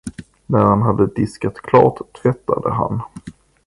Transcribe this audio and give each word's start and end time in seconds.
När 0.45 0.59
han 0.59 0.81
hade 0.81 1.07
diskat 1.07 1.61
klart 1.61 1.97
tvättade 2.21 2.69
han. 2.73 3.01